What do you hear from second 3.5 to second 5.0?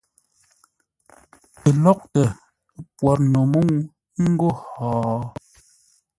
mə́u ńgó hó?